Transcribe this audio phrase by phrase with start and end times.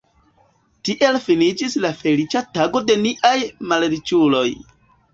[0.89, 3.37] Tiel finiĝis la feliĉa tago de niaj
[3.75, 4.47] malriĉuloj.